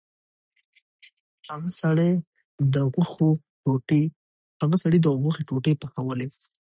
[1.49, 1.69] هغه
[4.83, 6.27] سړي د غوښو ټوټې پخولې.